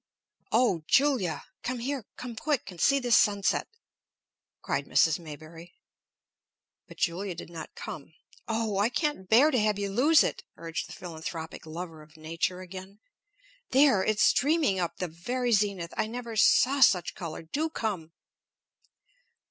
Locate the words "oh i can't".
8.47-9.29